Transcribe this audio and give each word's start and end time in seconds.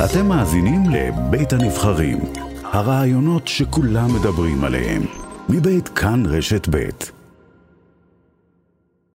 אתם 0.00 0.26
מאזינים 0.26 0.82
לבית 0.90 1.52
הנבחרים, 1.52 2.18
הרעיונות 2.64 3.48
שכולם 3.48 4.14
מדברים 4.14 4.64
עליהם, 4.64 5.02
מבית 5.48 5.88
כאן 5.88 6.26
רשת 6.26 6.68
בית. 6.68 7.12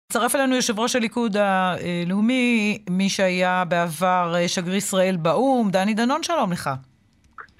הצטרף 0.06 0.34
אלינו 0.34 0.54
יושב 0.56 0.78
ראש 0.78 0.96
הליכוד 0.96 1.36
הלאומי, 1.36 2.78
מי 2.90 3.08
שהיה 3.08 3.64
בעבר 3.64 4.34
שגריר 4.46 4.76
ישראל 4.76 5.16
באו"ם, 5.16 5.70
דני 5.70 5.94
דנון, 5.94 6.22
שלום 6.22 6.52
לך. 6.52 6.70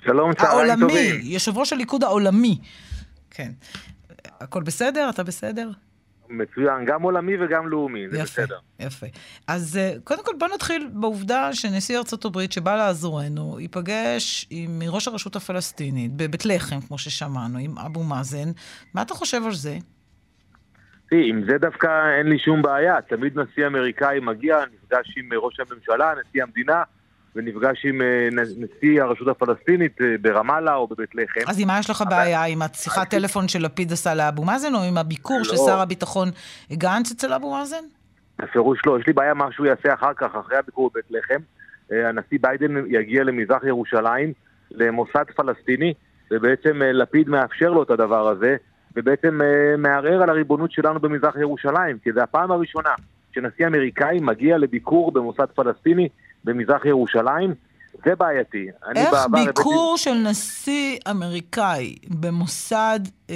שלום, 0.05 0.35
צהריים 0.35 0.81
טובים. 0.81 0.97
העולמי, 0.97 1.33
יושב 1.33 1.59
ראש 1.59 1.73
הליכוד 1.73 2.05
העולמי. 2.05 2.59
כן. 3.31 3.51
הכל 4.41 4.63
בסדר? 4.63 5.11
אתה 5.11 5.23
בסדר? 5.23 5.71
מצוין, 6.29 6.85
גם 6.85 7.03
עולמי 7.03 7.33
וגם 7.41 7.69
לאומי, 7.69 8.09
זה 8.09 8.17
יפה, 8.19 8.25
בסדר. 8.25 8.59
יפה. 8.81 9.07
אז 9.49 9.77
אה, 9.77 9.93
קודם 10.05 10.25
כל 10.25 10.33
בוא 10.39 10.49
נתחיל 10.55 10.89
בעובדה 10.93 11.53
שנשיא 11.53 11.99
ארצות 11.99 12.25
הברית 12.25 12.53
שבא 12.53 12.77
לעזורנו, 12.77 13.61
ייפגש 13.61 14.47
עם 14.51 14.83
ראש 14.89 15.09
הרשות 15.09 15.37
הפלסטינית 15.37 16.13
בבית 16.17 16.47
לחם, 16.47 16.81
כמו 16.81 16.99
ששמענו, 16.99 17.59
עם 17.59 17.79
אבו 17.79 18.03
מאזן. 18.03 18.49
מה 18.95 19.03
אתה 19.03 19.15
חושב 19.15 19.43
על 19.45 19.55
זה? 19.55 19.79
תראי, 21.11 21.31
עם 21.31 21.45
זה 21.51 21.59
דווקא 21.59 21.89
אין 22.19 22.27
לי 22.27 22.39
שום 22.39 22.63
בעיה. 22.63 23.03
תמיד 23.03 23.39
נשיא 23.39 23.67
אמריקאי 23.67 24.21
מגיע, 24.21 24.57
נפגש 24.75 25.15
עם 25.17 25.29
ראש 25.33 25.61
הממשלה, 25.61 26.13
נשיא 26.21 26.43
המדינה, 26.43 26.83
ונפגש 27.37 27.85
עם 27.87 28.03
אה, 28.03 28.29
נשיא 28.57 29.03
הרשות 29.03 29.29
הפלסטינית 29.29 30.01
אה, 30.01 30.07
ברמאללה 30.21 30.75
או 30.75 30.87
בבית 30.87 31.15
לחם. 31.15 31.41
אז 31.51 31.61
עם 31.61 31.67
מה 31.69 31.79
יש 31.79 31.91
לך 31.91 32.03
אבל- 32.03 32.11
בעיה? 32.11 32.45
עם 32.45 32.63
השיחת 32.63 33.11
טלפון 33.11 33.49
של 33.49 33.63
לפיד 33.65 33.93
עשה 33.93 34.15
לאבו 34.15 34.45
מאזן, 34.45 34.75
או 34.75 34.83
עם 34.83 34.99
הביקור 34.99 35.39
לא. 35.39 35.45
של 35.45 35.57
שר 35.57 35.81
הביטחון 35.81 36.29
גנץ 36.73 37.11
אצל 37.13 37.33
אבו 37.33 37.55
מאזן? 37.55 37.85
בפירוש 38.39 38.79
לא, 38.87 38.99
יש 39.01 39.07
לי 39.07 39.13
בעיה 39.13 39.35
מה 39.35 39.53
שהוא 39.53 39.67
יעשה 39.67 39.95
אחר 39.95 40.15
כך, 40.17 40.35
אחרי 40.35 40.57
הביקור 40.59 40.91
בבית 40.91 41.05
לחם. 41.11 41.41
אה, 41.93 42.09
הנשיא 42.09 42.39
ביידן 42.41 42.87
יגיע 42.89 43.25
למזרח 43.25 43.65
ירושלים, 43.65 44.33
למוסד 44.71 45.25
פלסטיני, 45.37 45.95
ובעצם 46.31 46.83
לפיד 46.83 47.29
מאפשר 47.29 47.71
לו 47.71 47.83
את 47.83 47.91
הדבר 47.91 48.29
הזה, 48.29 48.57
ובעצם 48.97 49.41
מערער 49.79 50.23
על 50.23 50.31
הריבונות 50.31 50.73
שלנו 50.73 51.01
במזרח 51.01 51.37
ירושלים, 51.37 51.99
כי 51.99 52.13
זו 52.13 52.21
הפעם 52.21 52.51
הראשונה 52.53 52.91
שנשיא 53.35 53.67
אמריקאי 53.67 54.19
מגיע 54.21 54.59
לביקור 54.59 55.13
במוסד 55.13 55.47
פלסטיני 55.55 56.09
במזרח 56.45 56.85
ירושלים, 56.85 57.55
זה 58.05 58.15
בעייתי. 58.15 58.67
אני 58.87 59.01
איך 59.01 59.11
בעבר 59.13 59.19
הבאתי- 59.25 59.47
ביקור 59.47 59.95
של 59.99 60.15
נשיא 60.15 60.99
אמריקאי 61.11 61.95
במוסד 62.21 63.01
אה, 63.31 63.35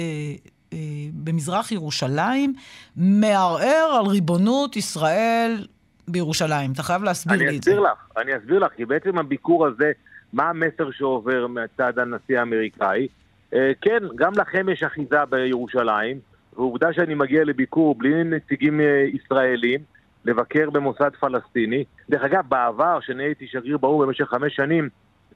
אה, 0.73 0.77
במזרח 1.13 1.71
ירושלים 1.71 2.53
מערער 2.97 3.97
על 3.99 4.05
ריבונות 4.05 4.75
ישראל 4.75 5.67
בירושלים? 6.07 6.71
אתה 6.71 6.83
חייב 6.83 7.03
להסביר 7.03 7.35
אני 7.39 7.47
לי 7.49 7.57
את 7.57 7.63
זה. 7.63 7.71
אסביר 7.71 7.83
לך, 7.83 7.97
אני 8.17 8.37
אסביר 8.37 8.59
לך, 8.59 8.71
כי 8.75 8.85
בעצם 8.85 9.17
הביקור 9.17 9.67
הזה, 9.67 9.91
מה 10.33 10.49
המסר 10.49 10.91
שעובר 10.91 11.47
מצד 11.47 11.99
הנשיא 11.99 12.39
האמריקאי? 12.39 13.07
אה, 13.53 13.71
כן, 13.81 13.99
גם 14.15 14.31
לכם 14.35 14.69
יש 14.69 14.83
אחיזה 14.83 15.25
בירושלים, 15.29 16.19
ועובדה 16.53 16.93
שאני 16.93 17.15
מגיע 17.15 17.43
לביקור 17.43 17.95
בלי 17.95 18.23
נציגים 18.23 18.81
אה, 18.81 18.85
ישראלים, 19.13 19.79
לבקר 20.25 20.69
במוסד 20.69 21.09
פלסטיני. 21.19 21.83
דרך 22.09 22.23
אגב, 22.23 22.43
בעבר, 22.49 22.99
כשאני 23.01 23.23
הייתי 23.23 23.47
שגריר 23.47 23.77
באו"ם 23.77 24.01
במשך 24.07 24.25
חמש 24.25 24.55
שנים, 24.55 24.89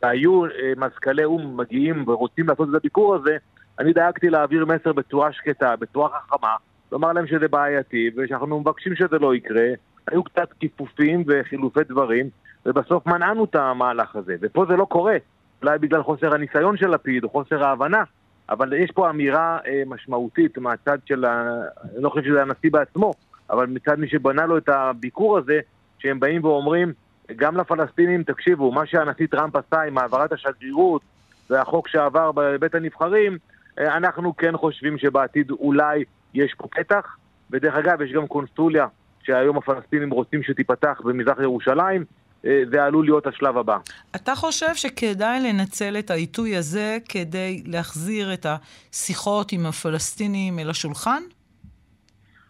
והיו 0.03 0.45
אה, 0.45 0.49
מזכ"לי 0.77 1.23
או"ם 1.23 1.57
מגיעים 1.57 2.03
ורוצים 2.07 2.47
לעשות 2.47 2.69
את 2.69 2.75
הביקור 2.75 3.15
הזה, 3.15 3.37
אני 3.79 3.93
דאגתי 3.93 4.29
להעביר 4.29 4.65
מסר 4.65 4.93
בצורה 4.93 5.31
שקטה, 5.31 5.75
בצורה 5.75 6.09
חכמה, 6.09 6.55
לומר 6.91 7.13
להם 7.13 7.27
שזה 7.27 7.47
בעייתי, 7.47 8.09
ושאנחנו 8.17 8.59
מבקשים 8.59 8.95
שזה 8.95 9.19
לא 9.19 9.35
יקרה. 9.35 9.67
היו 10.07 10.23
קצת 10.23 10.53
כיפופים 10.59 11.23
וחילופי 11.27 11.83
דברים, 11.89 12.29
ובסוף 12.65 13.05
מנענו 13.05 13.43
את 13.43 13.55
המהלך 13.55 14.15
הזה. 14.15 14.35
ופה 14.41 14.65
זה 14.65 14.75
לא 14.75 14.85
קורה, 14.85 15.17
אולי 15.61 15.77
בגלל 15.77 16.03
חוסר 16.03 16.33
הניסיון 16.33 16.77
של 16.77 16.87
לפיד 16.87 17.23
או 17.23 17.29
חוסר 17.29 17.63
ההבנה, 17.63 18.03
אבל 18.49 18.73
יש 18.73 18.91
פה 18.91 19.09
אמירה 19.09 19.57
אה, 19.67 19.83
משמעותית 19.87 20.57
מהצד 20.57 20.97
של 21.05 21.25
ה... 21.25 21.61
אני 21.83 22.03
לא 22.03 22.09
חושב 22.09 22.23
שזה 22.25 22.41
הנשיא 22.41 22.71
בעצמו, 22.71 23.13
אבל 23.53 23.65
מצד 23.65 23.99
מי 23.99 24.07
שבנה 24.07 24.45
לו 24.45 24.57
את 24.57 24.69
הביקור 24.69 25.37
הזה, 25.37 25.59
שהם 25.99 26.19
באים 26.19 26.43
ואומרים, 26.43 26.93
גם 27.35 27.57
לפלסטינים, 27.57 28.23
תקשיבו, 28.23 28.71
מה 28.71 28.85
שהנשיא 28.85 29.27
טראמפ 29.27 29.55
עשה 29.55 29.81
עם 29.81 29.97
העברת 29.97 30.31
השגרירות 30.31 31.01
והחוק 31.49 31.87
שעבר 31.87 32.31
בבית 32.31 32.75
הנבחרים, 32.75 33.37
אה, 33.79 33.97
אנחנו 33.97 34.37
כן 34.37 34.57
חושבים 34.57 34.97
שבעתיד 34.97 35.51
אולי 35.51 36.03
יש 36.33 36.53
פה 36.57 36.67
פתח, 36.67 37.17
ודרך 37.51 37.75
אגב, 37.75 38.01
יש 38.01 38.11
גם 38.11 38.27
קונסוליה 38.27 38.87
שהיום 39.23 39.57
הפלסטינים 39.57 40.11
רוצים 40.11 40.43
שתיפתח 40.43 41.01
במזרח 41.03 41.39
ירושלים, 41.39 42.05
אה, 42.45 42.61
זה 42.71 42.83
עלול 42.83 43.05
להיות 43.05 43.27
השלב 43.27 43.57
הבא. 43.57 43.77
אתה 44.15 44.35
חושב 44.35 44.75
שכדאי 44.75 45.39
לנצל 45.39 45.95
את 45.99 46.11
העיתוי 46.11 46.55
הזה 46.55 46.97
כדי 47.09 47.63
להחזיר 47.65 48.33
את 48.33 48.45
השיחות 48.45 49.51
עם 49.51 49.65
הפלסטינים 49.65 50.59
אל 50.59 50.69
השולחן? 50.69 51.23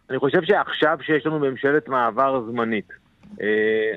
אני 0.09 0.19
חושב 0.19 0.43
שעכשיו 0.43 0.97
שיש 1.01 1.25
לנו 1.25 1.39
ממשלת 1.39 1.87
מעבר 1.87 2.41
זמנית, 2.51 2.89
אה, 3.41 3.93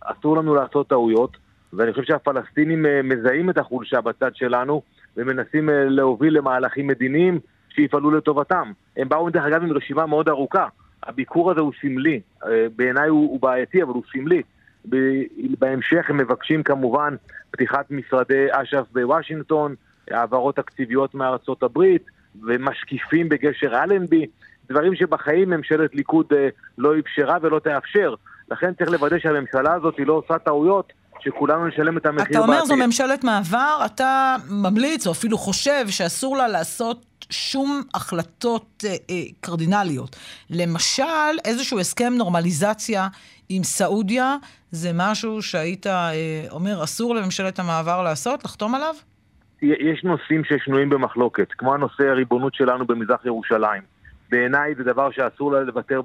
אסור 0.00 0.36
לנו 0.36 0.54
לעשות 0.54 0.88
טעויות, 0.88 1.36
ואני 1.72 1.92
חושב 1.92 2.04
שהפלסטינים 2.04 2.86
אה, 2.86 3.00
מזהים 3.02 3.50
את 3.50 3.58
החולשה 3.58 4.00
בצד 4.00 4.34
שלנו, 4.34 4.82
ומנסים 5.16 5.70
אה, 5.70 5.84
להוביל 5.84 6.36
למהלכים 6.38 6.86
מדיניים 6.86 7.40
שיפעלו 7.68 8.10
לטובתם. 8.10 8.72
הם 8.96 9.08
באו 9.08 9.30
דרך 9.30 9.44
אגב 9.44 9.62
עם 9.62 9.72
רשימה 9.72 10.06
מאוד 10.06 10.28
ארוכה. 10.28 10.66
הביקור 11.02 11.50
הזה 11.50 11.60
הוא 11.60 11.72
סמלי, 11.80 12.20
בעיניי 12.76 13.08
הוא, 13.08 13.30
הוא 13.30 13.40
בעייתי, 13.40 13.82
אבל 13.82 13.92
הוא 13.92 14.02
סמלי. 14.12 14.42
בהמשך 15.58 16.10
הם 16.10 16.16
מבקשים 16.16 16.62
כמובן 16.62 17.14
פתיחת 17.50 17.90
משרדי 17.90 18.46
אש"ף 18.50 18.86
בוושינגטון, 18.92 19.74
העברות 20.10 20.56
תקציביות 20.56 21.14
מארצות 21.14 21.62
הברית, 21.62 22.02
ומשקיפים 22.42 23.28
בגשר 23.28 23.82
אלנבי, 23.82 24.26
דברים 24.70 24.94
שבחיים 24.94 25.50
ממשלת 25.50 25.94
ליכוד 25.94 26.26
אה, 26.32 26.48
לא 26.78 26.98
אפשרה 26.98 27.36
ולא 27.42 27.58
תאפשר. 27.58 28.14
לכן 28.50 28.74
צריך 28.74 28.90
לוודא 28.90 29.18
שהממשלה 29.18 29.74
הזאת 29.74 29.94
לא 29.98 30.12
עושה 30.12 30.38
טעויות, 30.38 30.92
שכולנו 31.20 31.66
נשלם 31.66 31.96
את 31.96 32.06
המחיר 32.06 32.26
אתה 32.30 32.38
אומר 32.38 32.64
זו 32.64 32.74
בעתיד. 32.74 32.86
ממשלת 32.86 33.24
מעבר, 33.24 33.82
אתה 33.86 34.36
ממליץ 34.50 35.06
או 35.06 35.12
אפילו 35.12 35.38
חושב 35.38 35.88
שאסור 35.88 36.36
לה 36.36 36.48
לעשות 36.48 37.04
שום 37.30 37.82
החלטות 37.94 38.84
אה, 38.86 38.90
אה, 38.90 39.22
קרדינליות. 39.40 40.16
למשל, 40.50 41.38
איזשהו 41.44 41.80
הסכם 41.80 42.12
נורמליזציה 42.16 43.08
עם 43.48 43.62
סעודיה, 43.62 44.36
זה 44.70 44.90
משהו 44.94 45.42
שהיית 45.42 45.86
אה, 45.86 46.44
אומר 46.50 46.84
אסור 46.84 47.14
לממשלת 47.14 47.58
המעבר 47.58 48.02
לעשות, 48.02 48.44
לחתום 48.44 48.74
עליו? 48.74 48.94
יש 49.62 50.04
נושאים 50.04 50.42
ששנויים 50.44 50.90
במחלוקת, 50.90 51.52
כמו 51.58 51.74
הנושא 51.74 52.04
הריבונות 52.04 52.54
שלנו 52.54 52.86
במזרח 52.86 53.24
ירושלים. 53.24 53.99
בעיניי 54.30 54.74
זה 54.74 54.84
דבר 54.84 55.10
שאסור 55.10 55.52
לה 55.52 55.60
לוותר, 55.60 56.00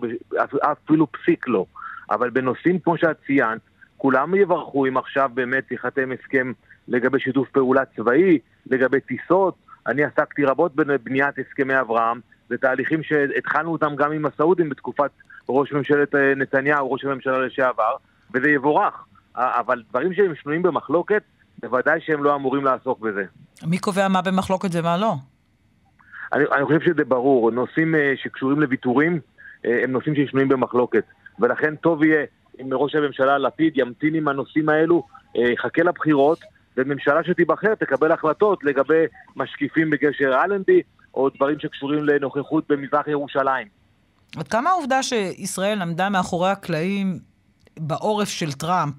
אפילו 0.62 1.12
פסיק 1.12 1.48
לא. 1.48 1.66
אבל 2.12 2.30
בנושאים 2.30 2.80
כמו 2.80 2.98
שאת 2.98 3.18
ציינת, 3.26 3.62
כולם 3.98 4.36
יברכו 4.36 4.86
אם 4.86 4.98
עכשיו 4.98 5.30
באמת 5.34 5.72
ייחתם 5.72 6.10
הסכם 6.12 6.52
לגבי 6.88 7.20
שיתוף 7.20 7.50
פעולה 7.50 7.86
צבאי, 7.96 8.40
לגבי 8.66 9.00
טיסות. 9.00 9.56
אני 9.88 10.04
עסקתי 10.04 10.46
רבות 10.46 10.76
בבניית 10.76 11.36
הסכמי 11.40 11.80
אברהם, 11.80 12.20
זה 12.50 12.58
תהליכים 12.58 13.04
שהתחלנו 13.04 13.72
אותם 13.72 13.96
גם 13.96 14.12
עם 14.12 14.26
הסעודים 14.26 14.70
בתקופת 14.70 15.12
ראש 15.50 15.74
ממשלת 15.74 16.16
אה, 16.16 16.36
נתניהו, 16.36 16.92
ראש 16.92 17.06
הממשלה 17.06 17.40
לשעבר, 17.40 17.96
וזה 18.34 18.50
יבורך. 18.50 19.06
אבל 19.36 19.84
דברים 19.90 20.14
שהם 20.14 20.36
שנויים 20.36 20.62
במחלוקת, 20.62 21.24
בוודאי 21.62 22.00
שהם 22.02 22.24
לא 22.24 22.36
אמורים 22.36 22.66
לעסוק 22.66 23.00
בזה. 23.00 23.24
מי 23.68 23.78
קובע 23.78 24.08
מה 24.08 24.22
במחלוקת 24.22 24.70
ומה 24.74 24.98
לא? 24.98 25.14
אני, 26.36 26.44
אני 26.56 26.66
חושב 26.66 26.82
שזה 26.82 27.06
ברור, 27.06 27.52
נושאים 27.52 27.96
אה, 27.96 28.14
שקשורים 28.24 28.62
לוויתורים 28.62 29.20
אה, 29.66 29.80
הם 29.84 29.92
נושאים 29.92 30.16
ששנויים 30.16 30.50
במחלוקת, 30.50 31.04
ולכן 31.40 31.76
טוב 31.76 32.04
יהיה 32.04 32.26
אם 32.62 32.70
ראש 32.74 32.96
הממשלה 32.96 33.38
לפיד 33.38 33.74
ימתין 33.78 34.16
עם 34.16 34.28
הנושאים 34.28 34.70
האלו, 34.70 35.04
אה, 35.38 35.52
יחכה 35.52 35.84
לבחירות, 35.84 36.40
וממשלה 36.78 37.24
שתיבחר 37.24 37.76
תקבל 37.76 38.12
החלטות 38.12 38.64
לגבי 38.64 39.04
משקיפים 39.36 39.90
בגשר 39.90 40.44
אלנבי, 40.44 40.82
או 41.14 41.30
דברים 41.30 41.60
שקשורים 41.60 42.04
לנוכחות 42.04 42.64
במזרח 42.70 43.08
ירושלים. 43.08 43.68
עד 44.38 44.48
כמה 44.48 44.70
העובדה 44.70 45.04
שישראל 45.04 45.82
עמדה 45.82 46.10
מאחורי 46.10 46.50
הקלעים 46.50 47.20
בעורף 47.80 48.30
של 48.30 48.52
טראמפ 48.52 48.96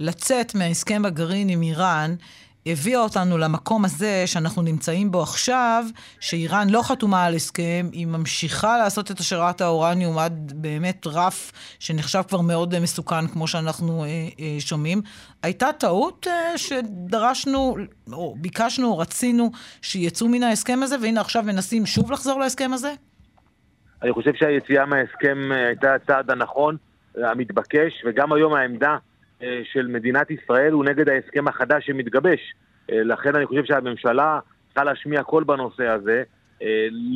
לצאת 0.00 0.54
מהסכם 0.54 1.02
הגרעין 1.04 1.48
עם 1.48 1.62
איראן, 1.62 2.14
הביאה 2.72 3.00
אותנו 3.00 3.38
למקום 3.38 3.84
הזה 3.84 4.22
שאנחנו 4.26 4.62
נמצאים 4.62 5.10
בו 5.10 5.22
עכשיו, 5.22 5.84
שאיראן 6.20 6.70
לא 6.70 6.82
חתומה 6.82 7.24
על 7.24 7.34
הסכם, 7.34 7.86
היא 7.92 8.06
ממשיכה 8.06 8.78
לעשות 8.78 9.10
את 9.10 9.18
השארת 9.18 9.60
האורניום 9.60 10.18
עד 10.18 10.52
באמת 10.56 11.06
רף 11.06 11.52
שנחשב 11.78 12.22
כבר 12.28 12.40
מאוד 12.40 12.78
מסוכן, 12.78 13.26
כמו 13.26 13.48
שאנחנו 13.48 14.04
אה, 14.04 14.08
אה, 14.08 14.56
שומעים. 14.58 15.02
הייתה 15.42 15.72
טעות 15.72 16.26
אה, 16.30 16.58
שדרשנו, 16.58 17.76
או 18.12 18.34
ביקשנו, 18.38 18.88
או 18.88 18.98
רצינו, 18.98 19.50
שיצאו 19.82 20.28
מן 20.28 20.42
ההסכם 20.42 20.82
הזה, 20.82 20.96
והנה 21.02 21.20
עכשיו 21.20 21.42
מנסים 21.42 21.86
שוב 21.86 22.12
לחזור 22.12 22.40
להסכם 22.40 22.72
הזה? 22.72 22.92
אני 24.02 24.12
חושב 24.12 24.34
שהיציאה 24.34 24.86
מההסכם 24.86 25.52
אה, 25.52 25.66
הייתה 25.66 25.94
הצעד 25.94 26.30
הנכון, 26.30 26.76
אה, 27.18 27.30
המתבקש, 27.30 27.92
וגם 28.06 28.32
היום 28.32 28.54
העמדה 28.54 28.96
של 29.64 29.86
מדינת 29.86 30.30
ישראל 30.30 30.72
הוא 30.72 30.84
נגד 30.84 31.08
ההסכם 31.08 31.48
החדש 31.48 31.86
שמתגבש. 31.86 32.54
לכן 32.88 33.36
אני 33.36 33.46
חושב 33.46 33.64
שהממשלה 33.64 34.40
צריכה 34.66 34.84
להשמיע 34.84 35.22
קול 35.22 35.44
בנושא 35.44 35.86
הזה. 35.86 36.22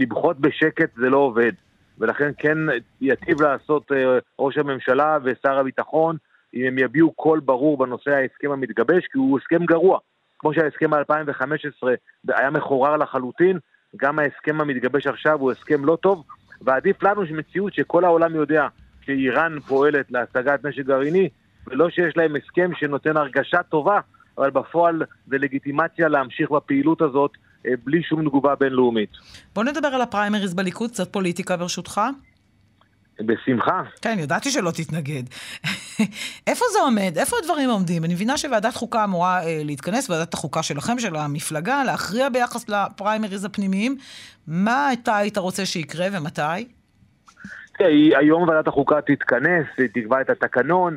למחות 0.01 0.41
בשקט 0.41 0.91
זה 0.97 1.11
לא 1.11 1.17
עובד. 1.17 1.53
ולכן 1.99 2.31
כן 2.39 2.59
יטיב 3.01 3.43
לעשות 3.43 3.93
ראש 4.39 4.59
הממשלה 4.59 5.19
ושר 5.25 5.59
הביטחון 5.59 6.17
אם 6.55 6.67
הם 6.67 6.79
יביעו 6.79 7.13
קול 7.13 7.41
ברור 7.41 7.79
בנושא 7.79 8.11
ההסכם 8.11 8.51
המתגבש, 8.51 9.07
כי 9.13 9.19
הוא 9.19 9.39
הסכם 9.39 9.65
גרוע. 9.65 9.99
כמו 10.39 10.55
שההסכם 10.55 10.91
מ-2015 10.91 11.89
היה 12.29 12.51
מחורר 12.51 12.97
לחלוטין, 12.97 13.59
גם 13.97 14.19
ההסכם 14.19 14.61
המתגבש 14.61 15.07
עכשיו 15.07 15.41
הוא 15.41 15.53
הסכם 15.53 15.85
לא 15.85 15.99
טוב, 16.01 16.25
ועדיף 16.61 17.03
לנו 17.03 17.23
מציאות 17.31 17.75
שכל 17.75 18.05
העולם 18.05 18.35
יודע 18.35 18.67
שאיראן 19.01 19.61
פועלת 19.61 20.11
להשגת 20.11 20.65
נשק 20.65 20.85
גרעיני, 20.85 21.29
ולא 21.67 21.91
שיש 21.91 22.17
להם 22.17 22.37
הסכם 22.37 22.71
שנותן 22.79 23.17
הרגשה 23.17 23.63
טובה, 23.63 24.01
אבל 24.39 24.51
בפועל 24.51 25.03
זה 25.27 25.39
לגיטימציה 25.39 26.09
להמשיך 26.09 26.51
בפעילות 26.51 27.03
הזאת 27.03 27.31
אה, 27.67 27.73
בלי 27.85 28.03
שום 28.03 28.29
תגובה 28.29 28.55
בינלאומית. 28.55 29.11
בוא 29.55 29.65
נדבר 29.65 29.89
על 29.89 30.01
הפריימריז 30.01 30.55
בליכוד, 30.55 30.91
קצת 30.91 31.13
פוליטיקה 31.13 31.57
ברשותך. 31.57 32.01
בשמחה. 33.21 33.83
כן, 34.03 34.17
ידעתי 34.19 34.51
שלא 34.51 34.71
תתנגד. 34.71 35.23
איפה 36.51 36.65
זה 36.73 36.79
עומד? 36.83 37.13
איפה 37.17 37.37
הדברים 37.43 37.71
עומדים? 37.71 38.05
אני 38.05 38.15
מבינה 38.15 38.37
שוועדת 38.37 38.75
חוקה 38.75 39.05
אמורה 39.05 39.43
אה, 39.43 39.61
להתכנס, 39.65 40.11
ועדת 40.11 40.35
החוקה 40.35 40.63
שלכם, 40.63 40.99
של 40.99 41.17
המפלגה, 41.17 41.85
להכריע 41.85 42.29
ביחס 42.29 42.69
לפריימריז 42.69 43.45
הפנימיים. 43.45 43.97
מה 44.47 44.93
אתה 44.93 45.17
היית 45.17 45.39
רוצה 45.39 45.67
שיקרה 45.67 46.07
ומתי? 46.13 46.69
תראה, 47.79 48.19
היום 48.19 48.49
ועדת 48.49 48.69
החוקה 48.69 49.01
תתכנס, 49.01 49.67
תקבע 49.95 50.21
את 50.21 50.31
התקנון, 50.31 50.97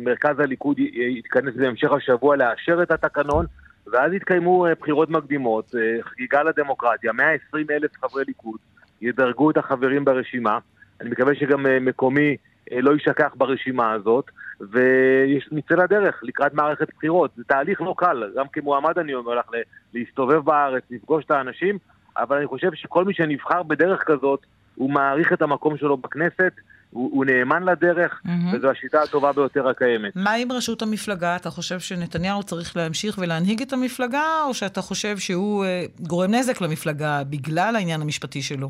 מרכז 0.00 0.40
הליכוד 0.40 0.78
יתכנס 1.18 1.54
בהמשך 1.54 1.92
השבוע 1.92 2.36
לאשר 2.36 2.82
את 2.82 2.90
התקנון, 2.90 3.46
ואז 3.86 4.12
יתקיימו 4.12 4.66
אה, 4.66 4.72
בחירות 4.80 5.10
מקדימות, 5.10 5.74
אה, 5.74 6.02
חגיגה 6.02 6.42
לדמוקרטיה, 6.42 7.12
120 7.12 7.66
אלף 7.70 7.90
חברי 8.00 8.24
ליכוד 8.26 8.58
ידרגו 9.00 9.50
את 9.50 9.56
החברים 9.56 10.04
ברשימה. 10.04 10.58
אני 11.00 11.10
מקווה 11.10 11.34
שגם 11.34 11.66
אה, 11.66 11.80
מקומי 11.80 12.36
לא 12.72 12.92
יישכח 12.92 13.34
ברשימה 13.36 13.92
הזאת, 13.92 14.30
ונצא 14.60 15.74
לדרך 15.74 16.20
לקראת 16.22 16.54
מערכת 16.54 16.88
בחירות. 16.96 17.30
זה 17.36 17.44
תהליך 17.44 17.80
לא 17.80 17.94
קל, 17.98 18.32
גם 18.36 18.44
כמועמד 18.52 18.98
אני 18.98 19.14
אומר 19.14 19.34
לך, 19.34 19.46
להסתובב 19.94 20.38
בארץ, 20.38 20.82
לפגוש 20.90 21.24
את 21.24 21.30
האנשים, 21.30 21.78
אבל 22.16 22.36
אני 22.36 22.46
חושב 22.46 22.74
שכל 22.74 23.04
מי 23.04 23.14
שנבחר 23.14 23.62
בדרך 23.62 24.02
כזאת, 24.06 24.46
הוא 24.74 24.90
מעריך 24.90 25.32
את 25.32 25.42
המקום 25.42 25.76
שלו 25.76 25.96
בכנסת, 25.96 26.52
הוא, 26.92 27.10
הוא 27.12 27.24
נאמן 27.24 27.62
לדרך, 27.62 28.20
mm-hmm. 28.24 28.56
וזו 28.56 28.70
השיטה 28.70 29.02
הטובה 29.02 29.32
ביותר 29.32 29.68
הקיימת. 29.68 30.16
מה 30.16 30.32
עם 30.32 30.52
ראשות 30.52 30.82
המפלגה? 30.82 31.36
אתה 31.36 31.50
חושב 31.50 31.80
שנתניהו 31.80 32.42
צריך 32.42 32.76
להמשיך 32.76 33.18
ולהנהיג 33.18 33.62
את 33.62 33.72
המפלגה, 33.72 34.42
או 34.46 34.54
שאתה 34.54 34.82
חושב 34.82 35.18
שהוא 35.18 35.64
אה, 35.64 35.84
גורם 36.00 36.30
נזק 36.34 36.60
למפלגה 36.60 37.22
בגלל 37.30 37.76
העניין 37.76 38.02
המשפטי 38.02 38.42
שלו? 38.42 38.68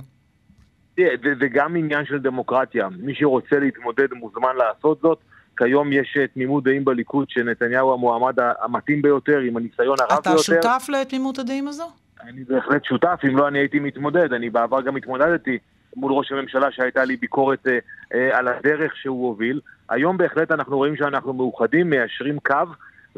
זה, 0.96 1.04
זה 1.40 1.48
גם 1.52 1.76
עניין 1.76 2.04
של 2.04 2.18
דמוקרטיה. 2.18 2.88
מי 2.98 3.14
שרוצה 3.14 3.58
להתמודד 3.58 4.12
מוזמן 4.12 4.56
לעשות 4.56 5.00
זאת. 5.02 5.18
כיום 5.56 5.92
יש 5.92 6.16
אה, 6.20 6.26
תמימות 6.26 6.64
דעים 6.64 6.84
בליכוד 6.84 7.30
שנתניהו 7.30 7.92
המועמד 7.94 8.34
המתאים 8.62 9.02
ביותר, 9.02 9.38
עם 9.38 9.56
הניסיון 9.56 9.96
הרב 10.00 10.18
אתה 10.20 10.30
ביותר. 10.30 10.58
אתה 10.58 10.62
שותף 10.62 10.86
לתמימות 10.88 11.38
הדעים 11.38 11.68
הזו? 11.68 11.90
אני 12.22 12.44
בהחלט 12.44 12.84
שותף, 12.84 13.20
אם 13.24 13.36
לא 13.36 13.48
אני 13.48 13.58
הייתי 13.58 13.78
מתמודד. 13.78 14.32
אני 14.32 14.50
בעבר 14.50 14.80
גם 14.80 14.96
התמודדתי 14.96 15.58
מול 15.96 16.12
ראש 16.12 16.32
הממשלה 16.32 16.72
שהייתה 16.72 17.04
לי 17.04 17.16
ביקורת 17.16 17.66
אה, 17.66 17.78
אה, 18.14 18.38
על 18.38 18.48
הדרך 18.48 18.96
שהוא 18.96 19.28
הוביל. 19.28 19.60
היום 19.88 20.16
בהחלט 20.16 20.50
אנחנו 20.50 20.76
רואים 20.76 20.96
שאנחנו 20.96 21.32
מאוחדים, 21.32 21.90
מיישרים 21.90 22.38
קו 22.38 22.54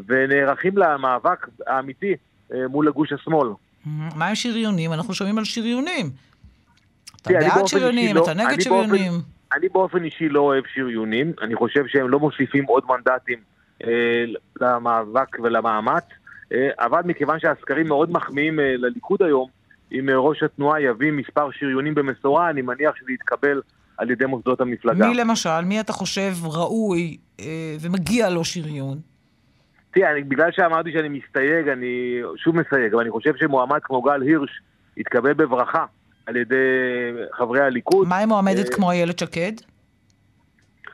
ונערכים 0.07 0.77
למאבק 0.77 1.47
האמיתי 1.67 2.15
אה, 2.53 2.67
מול 2.67 2.87
הגוש 2.87 3.13
השמאל. 3.13 3.47
מה 4.15 4.27
עם 4.27 4.35
שריונים? 4.35 4.93
אנחנו 4.93 5.13
שומעים 5.13 5.37
על 5.37 5.43
שריונים. 5.43 6.09
אתה 7.21 7.33
בעד 7.33 7.67
שריונים, 7.67 8.15
לא- 8.15 8.23
אתה 8.23 8.33
נגד 8.33 8.61
שריונים. 8.61 9.11
אני 9.53 9.69
באופן 9.69 10.03
אישי 10.03 10.29
לא 10.29 10.39
אוהב 10.39 10.63
שריונים, 10.73 11.33
אני 11.41 11.55
חושב 11.55 11.87
שהם 11.87 12.09
לא 12.09 12.19
מוסיפים 12.19 12.65
עוד 12.65 12.83
מנדטים 12.89 13.39
אה, 13.83 14.25
למאבק 14.61 15.37
ולמאמץ, 15.43 16.03
אה, 16.53 16.69
אבל 16.79 17.01
מכיוון 17.05 17.39
שהסקרים 17.39 17.87
מאוד 17.87 18.11
מחמיאים 18.11 18.59
אה, 18.59 18.75
לליכוד 18.77 19.21
היום, 19.21 19.49
אם 19.91 20.09
ראש 20.09 20.43
התנועה 20.43 20.81
יביא 20.81 21.11
מספר 21.11 21.51
שריונים 21.51 21.95
במשורה, 21.95 22.49
אני 22.49 22.61
מניח 22.61 22.95
שזה 22.95 23.11
יתקבל 23.11 23.61
על 23.97 24.11
ידי 24.11 24.25
מוסדות 24.25 24.61
המפלגה. 24.61 25.07
מי 25.07 25.15
למשל? 25.15 25.61
מי 25.65 25.79
אתה 25.79 25.93
חושב 25.93 26.31
ראוי 26.43 27.17
אה, 27.39 27.75
ומגיע 27.81 28.29
לו 28.29 28.45
שריון? 28.45 28.97
תראה, 29.91 30.09
בגלל 30.27 30.51
שאמרתי 30.51 30.91
שאני 30.91 31.09
מסתייג, 31.09 31.67
אני 31.67 32.21
שוב 32.37 32.55
מסייג, 32.55 32.93
אבל 32.93 33.01
אני 33.01 33.11
חושב 33.11 33.35
שמועמד 33.35 33.79
כמו 33.83 34.01
גל 34.01 34.21
הירש 34.21 34.61
יתקבל 34.97 35.33
בברכה 35.33 35.85
על 36.25 36.35
ידי 36.35 36.55
חברי 37.33 37.61
הליכוד. 37.61 38.07
מה 38.07 38.17
עם 38.17 38.29
מועמדת 38.29 38.65
אה, 38.65 38.75
כמו 38.75 38.91
איילת 38.91 39.19
שקד? 39.19 39.51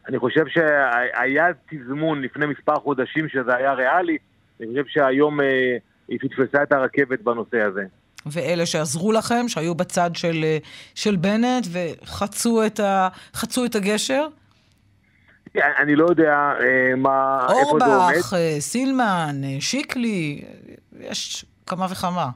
אני 0.10 0.20
חושב 0.20 0.44
שהיה 0.48 1.48
תזמון 1.70 2.22
לפני 2.22 2.46
מספר 2.46 2.76
חודשים 2.76 3.30
שזה 3.30 3.56
היה 3.56 3.74
ריאלי, 3.74 4.18
אני 4.60 4.68
חושב 4.70 4.84
שהיום 4.88 5.42
אה, 5.42 5.78
היא 6.08 6.20
פספסה 6.20 6.64
את 6.64 6.72
הרכבת 6.72 7.22
בנושא 7.22 7.62
הזה. 7.62 7.84
ואלה 8.25 8.65
שעזרו 8.65 9.12
לכם, 9.12 9.47
שהיו 9.47 9.75
בצד 9.75 10.15
של, 10.15 10.39
אה, 10.44 10.57
של 10.95 11.15
בנט 11.15 11.68
וחצו 11.71 12.65
את, 12.65 12.79
ה, 12.79 13.07
את 13.65 13.75
הגשר? 13.75 14.27
אני 15.56 15.95
לא 15.95 16.06
יודע 16.06 16.53
מה, 16.97 17.47
איפה 17.59 17.77
זה 17.79 17.85
עומד. 17.85 18.13
אורבך, 18.13 18.33
סילמן, 18.59 19.41
שיקלי, 19.59 20.44
יש 21.00 21.45
כמה 21.68 21.85
וכמה. 21.91 22.29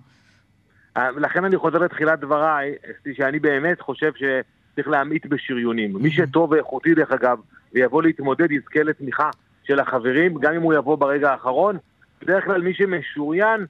לכן 0.97 1.45
אני 1.45 1.57
חוזר 1.57 1.77
לתחילת 1.77 2.19
דבריי, 2.19 2.71
שאני 3.13 3.39
באמת 3.39 3.81
חושב 3.81 4.11
שצריך 4.15 4.87
להמעיט 4.87 5.25
בשריונים. 5.25 5.93
מי 5.93 6.11
שטוב 6.11 6.51
ואיכותי 6.51 6.93
דרך 6.93 7.11
אגב, 7.11 7.37
ויבוא 7.73 8.03
להתמודד, 8.03 8.51
יזכה 8.51 8.83
לתמיכה 8.83 9.29
של 9.63 9.79
החברים, 9.79 10.39
גם 10.39 10.53
אם 10.53 10.61
הוא 10.61 10.73
יבוא 10.73 10.95
ברגע 10.95 11.31
האחרון. 11.31 11.77
בדרך 12.21 12.45
כלל 12.45 12.61
מי 12.61 12.73
שמשוריין, 12.73 13.59
אה, 13.61 13.65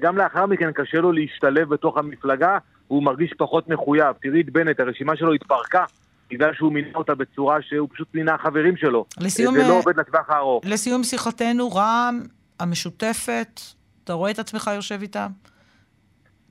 גם 0.00 0.18
לאחר 0.18 0.46
מכן 0.46 0.72
קשה 0.72 0.98
לו 0.98 1.12
להשתלב 1.12 1.68
בתוך 1.68 1.98
המפלגה, 1.98 2.58
והוא 2.86 3.02
מרגיש 3.02 3.32
פחות 3.38 3.68
מחויב. 3.68 4.16
תראי 4.22 4.40
את 4.40 4.50
בנט, 4.50 4.80
הרשימה 4.80 5.16
שלו 5.16 5.32
התפרקה. 5.32 5.84
בגלל 6.30 6.54
שהוא 6.54 6.72
מינה 6.72 6.88
אותה 6.94 7.14
בצורה 7.14 7.62
שהוא 7.62 7.88
פשוט 7.92 8.08
מינה 8.14 8.38
חברים 8.38 8.76
שלו. 8.76 9.04
לסיום... 9.20 9.54
זה 9.54 9.68
לא 9.68 9.78
עובד 9.78 10.00
לטווח 10.00 10.30
הארוך. 10.30 10.64
לסיום 10.66 11.04
שיחתנו, 11.04 11.72
רע"מ, 11.72 12.22
המשותפת, 12.60 13.60
אתה 14.04 14.12
רואה 14.12 14.30
את 14.30 14.38
עצמך 14.38 14.70
יושב 14.74 15.02
איתם? 15.02 15.28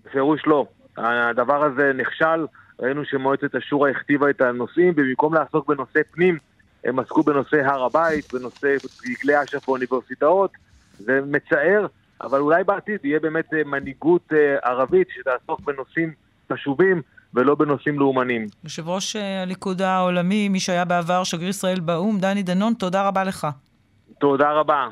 בפירוש 0.05 0.41
לא. 0.47 0.65
הדבר 0.97 1.65
הזה 1.65 1.91
נכשל, 1.95 2.45
ראינו 2.79 3.05
שמועצת 3.05 3.55
השורא 3.55 3.89
הכתיבה 3.89 4.29
את 4.29 4.41
הנושאים, 4.41 4.93
ובמקום 4.97 5.33
לעסוק 5.33 5.67
בנושא 5.67 5.99
פנים, 6.11 6.37
הם 6.83 6.99
עסקו 6.99 7.23
בנושא 7.23 7.57
הר 7.65 7.83
הבית, 7.83 8.33
בנושא 8.33 8.75
דגלי 9.03 9.43
אש"ף 9.43 9.65
באוניברסיטאות. 9.67 10.51
זה 10.97 11.19
מצער, 11.27 11.85
אבל 12.23 12.39
אולי 12.39 12.63
בעתיד 12.63 12.99
יהיה 13.03 13.19
באמת 13.19 13.53
אה, 13.53 13.63
מנהיגות 13.65 14.33
אה, 14.33 14.69
ערבית 14.69 15.07
שתעסוק 15.09 15.59
בנושאים 15.59 16.13
חשובים 16.53 17.01
ולא 17.33 17.55
בנושאים 17.55 17.99
לאומניים. 17.99 18.47
יושב 18.63 18.89
ראש 18.89 19.15
אה, 19.15 19.41
הליכוד 19.41 19.81
העולמי, 19.81 20.49
מי 20.49 20.59
שהיה 20.59 20.85
בעבר 20.85 21.23
שגריר 21.23 21.49
ישראל 21.49 21.79
באו"ם, 21.79 22.19
דני 22.19 22.43
דנון, 22.43 22.73
תודה 22.73 23.07
רבה 23.07 23.23
לך. 23.23 23.47
תודה 24.19 24.51
רבה. 24.51 24.87